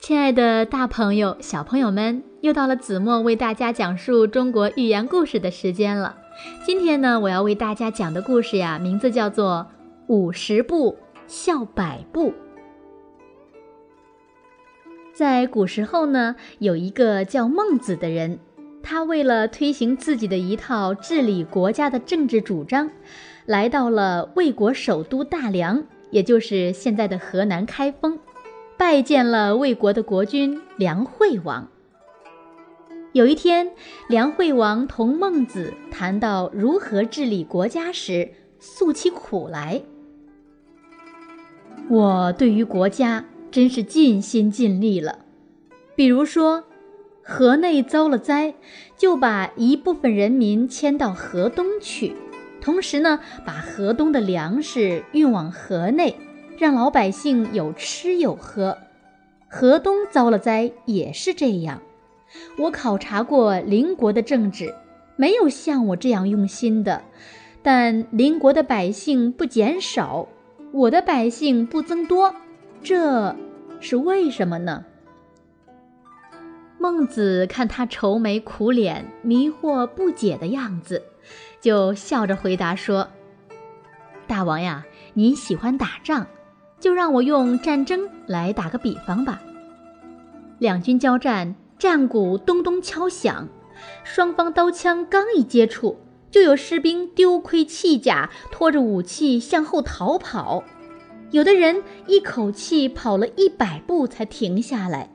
[0.00, 6.16] 亲爱的大朋友、小朋友们，又到了子墨为大家讲述中国寓言故事的时间了。
[6.64, 9.66] 今天呢，我要为大家讲的故事呀，名字叫做
[10.06, 12.30] 《五十步笑百步》。
[15.12, 18.38] 在古时候呢，有一个叫孟子的人，
[18.82, 22.90] 他为了推行自己的一套治理国家的政治主张，
[23.44, 28.18] 来到了魏国首都大梁，也就是现在的河南开封。
[28.80, 31.68] 拜见了魏国的国君梁惠王。
[33.12, 33.72] 有一天，
[34.08, 39.82] 梁惠王同孟子谈到如何治理国家时，诉起苦来。
[41.90, 45.26] 我对于国家真是尽心尽力了。
[45.94, 46.64] 比如说，
[47.22, 48.54] 河内遭了灾，
[48.96, 52.16] 就把一部分人民迁到河东去，
[52.62, 56.16] 同时呢，把河东的粮食运往河内。
[56.60, 58.76] 让老百姓有吃有喝，
[59.48, 61.80] 河东遭了灾也是这样。
[62.58, 64.74] 我考察过邻国的政治，
[65.16, 67.02] 没有像我这样用心的。
[67.62, 70.28] 但邻国的百姓不减少，
[70.70, 72.34] 我的百姓不增多，
[72.82, 73.34] 这
[73.80, 74.84] 是为什么呢？
[76.78, 81.02] 孟子看他愁眉苦脸、迷惑不解的样子，
[81.58, 83.08] 就笑着回答说
[84.28, 86.26] ：“大王呀，您喜欢打仗。”
[86.80, 89.40] 就让我用战争来打个比方吧。
[90.58, 93.46] 两军交战，战鼓咚咚敲响，
[94.02, 95.98] 双方刀枪刚一接触，
[96.30, 100.64] 就有士兵丢盔弃甲，拖着武器向后逃跑。
[101.30, 105.10] 有的人一口气跑了一百步才停下来，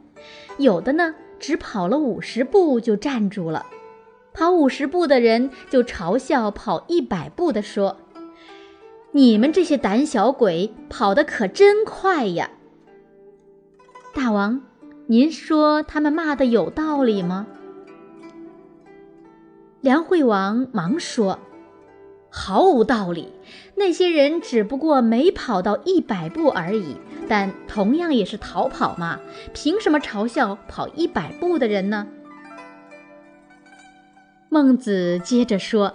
[0.58, 3.66] 有的呢只跑了五十步就站住了。
[4.34, 7.98] 跑五十步的人就嘲笑跑一百步的说。
[9.16, 12.50] 你们这些胆小鬼跑得可真快呀！
[14.14, 14.62] 大王，
[15.08, 17.48] 您说他们骂的有道理吗？
[19.80, 21.40] 梁惠王忙说
[22.30, 23.32] ：“毫无道理，
[23.76, 26.98] 那些人只不过没跑到一百步而已，
[27.30, 29.22] 但同样也是逃跑嘛，
[29.54, 32.06] 凭什么嘲笑跑一百步的人呢？”
[34.52, 35.94] 孟子接着说。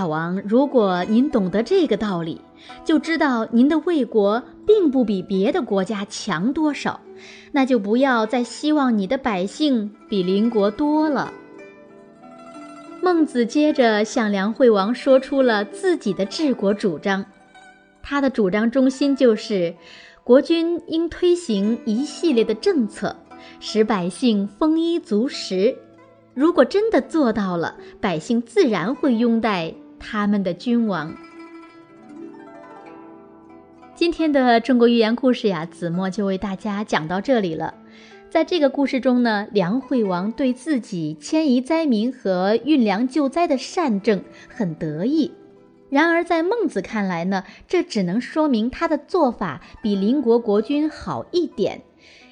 [0.00, 2.40] 大王，如果您懂得这个道理，
[2.86, 6.98] 就知道您的魏国并不比别的国家强多少，
[7.52, 11.30] 那就不要再希望你的百姓比邻国多了。
[13.02, 17.26] 孟子接着向梁惠王说出了自己的治国主张，
[18.02, 19.74] 他的主张中心就是，
[20.24, 23.14] 国君应推行一系列的政策，
[23.58, 25.76] 使百姓丰衣足食。
[26.32, 31.14] 如果真的做到了，百姓自然会拥戴他们的君王。
[33.94, 37.74] 今天的中国寓言故事呀，子墨就为大家讲到这里了。
[38.30, 45.32] 在这个故事中呢，梁惠王对自己迁移灾民和运粮救灾的善政很得意。
[45.90, 51.82] 然而，在孟子看来呢，这只能说明他的做法比邻国国君好一点，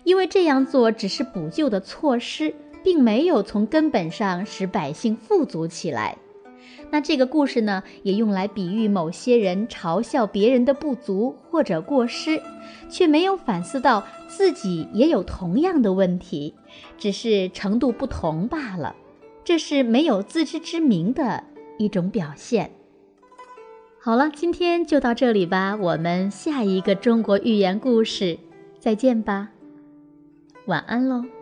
[0.04, 2.54] 因为这样做只是补救的措施。
[2.84, 6.16] 并没有从根本上使百姓富足起来。
[6.90, 12.40] 那这个故事呢，也用来比喻某些人嘲笑别人的不足或者过失，
[12.88, 16.54] 却没有反思到自己也有同样的问题，
[16.96, 18.96] 只是程度不同罢了。
[19.44, 21.44] 这是没有自知之明的
[21.78, 22.70] 一种表现。
[24.00, 28.38] 好了，今天就到这里吧，我们下一个中国寓言故事
[28.78, 29.48] 再见吧，
[30.66, 31.37] 晚安喽。